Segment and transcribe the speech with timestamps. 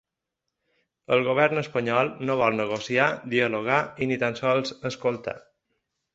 [1.17, 5.37] El govern espanyol no vol negociar, dialogar i ni tan sols escoltar.